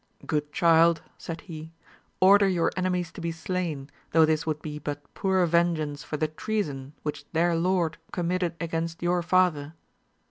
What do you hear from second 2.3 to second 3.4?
your enemies to be